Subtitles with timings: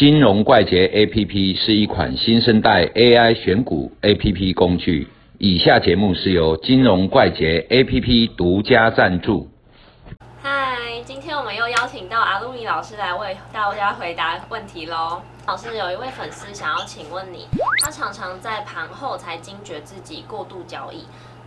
[0.00, 5.06] 金融怪杰 APP 是一款新生代 AI 选股 APP 工具。
[5.36, 9.46] 以下节目是由金融怪杰 APP 独家赞助。
[10.42, 15.20] 嗨，今天我们又邀请到阿露米老师来为大家回答问题喽。
[15.46, 17.44] 老师，有一位粉丝想要请问你，
[17.84, 21.04] 他常常在盘后才惊觉自己过度交易，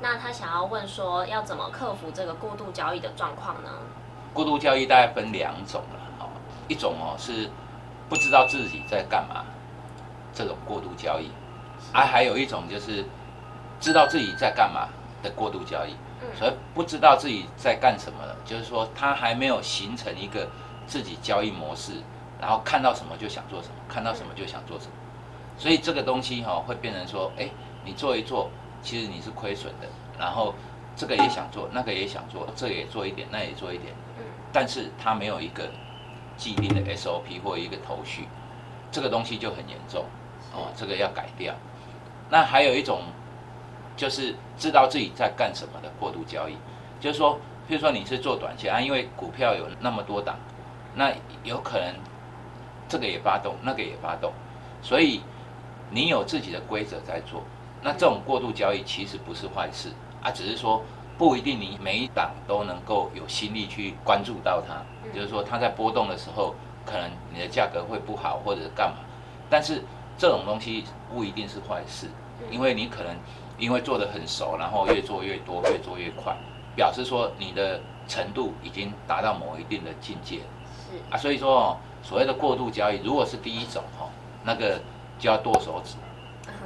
[0.00, 3.70] 那他想要问说，要怎么克服这个过度交易的状况呢？
[4.32, 6.30] 过度交易大概分两种了，哦，
[6.68, 7.50] 一种哦是
[8.08, 9.44] 不知道自己在干嘛，
[10.32, 11.30] 这种过度交易，
[11.92, 13.04] 啊，还有一种就是
[13.80, 14.88] 知道自己在干嘛
[15.22, 15.94] 的过度交易。
[16.34, 20.48] 所以不知道自己在干什么了，就是说他还没有形成一个
[20.86, 21.92] 自己交易模式，
[22.40, 24.92] 然后看到什么就想做什么，看到什么就想做什么，
[25.58, 27.48] 所以这个东西哈会变成说，哎，
[27.84, 28.50] 你做一做，
[28.82, 29.86] 其实你是亏损的，
[30.18, 30.54] 然后
[30.96, 33.94] 这个也想做，那个也想做，这也做一点，那也做一点，
[34.50, 35.68] 但是他没有一个
[36.36, 38.28] 既定的 SOP 或一个头绪，
[38.90, 40.04] 这个东西就很严重，
[40.52, 41.54] 哦，这个要改掉。
[42.30, 43.02] 那还有一种。
[43.96, 46.54] 就是知道自己在干什么的过度交易，
[47.00, 50.36] 就是说，譬如说你是做短线啊，因为股票有那么多档，
[50.94, 51.10] 那
[51.44, 51.94] 有可能
[52.90, 54.34] 这个也发动，那个也发动，
[54.82, 55.22] 所以
[55.90, 57.42] 你有自己的规则在做，
[57.80, 59.88] 那这种过度交易其实不是坏事
[60.22, 60.84] 啊，只是说
[61.18, 64.82] 不一定你每一档都能够有心力去关注到它，
[65.14, 66.54] 就是说它在波动的时候，
[66.84, 68.96] 可能你的价格会不好或者干嘛，
[69.48, 69.82] 但是
[70.18, 72.08] 这种东西不一定是坏事，
[72.50, 73.14] 因为你可能。
[73.58, 76.36] 因为做的很熟，然后越做越多，越做越快，
[76.74, 80.40] 表示说你的程度已经达到某一定的境界。
[80.76, 84.10] 是啊，所以说哦，所谓的过度交易，如果是第一种哈，
[84.44, 84.78] 那个
[85.18, 85.96] 就要剁手指。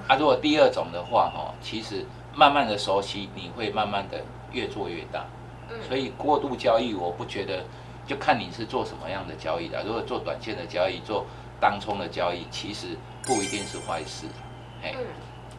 [0.09, 4.21] 啊，如果第二种的话哈，其实慢慢的熟悉，你会慢慢的
[4.53, 5.25] 越做越大。
[5.69, 5.77] 嗯。
[5.87, 7.65] 所以过度交易，我不觉得，
[8.07, 9.83] 就看你是做什么样的交易的。
[9.85, 11.27] 如果做短线的交易，做
[11.61, 14.27] 当冲的交易，其实不一定是坏事。
[14.83, 14.95] 嗯。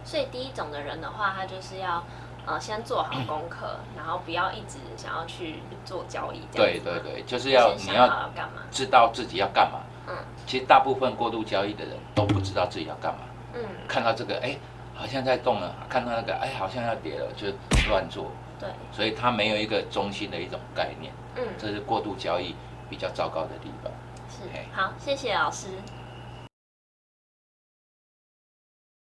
[0.04, 2.04] 所以第一种的人的话，他就是要
[2.46, 6.42] 呃先做好功课，然后不要一直想要去做交易。
[6.52, 8.64] 对对对，就是要你要干嘛？
[8.72, 9.80] 知道自己要干嘛。
[10.08, 10.16] 嗯。
[10.48, 13.20] 其实大部分过度交易的人都不知道自己要干嘛。
[13.54, 13.62] 嗯。
[13.88, 14.58] 看到这个哎，
[14.96, 17.48] 好像在动了；看到那个哎，好像要跌了，就
[17.88, 18.32] 乱做。
[18.62, 18.70] 对。
[18.92, 21.12] 所以他没有一个中心的一种概念。
[21.36, 21.44] 嗯。
[21.58, 22.56] 这是过度交易
[22.90, 23.92] 比较糟糕的地方。
[24.30, 24.48] 是。
[24.74, 25.68] 好，谢谢老师。